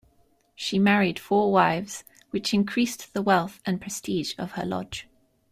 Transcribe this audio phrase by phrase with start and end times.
[0.55, 5.07] She married four wives, which increased the wealth and prestige of her lodge.